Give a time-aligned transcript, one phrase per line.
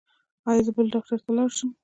[0.49, 1.69] ایا زه بل ډاکټر ته لاړ شم؟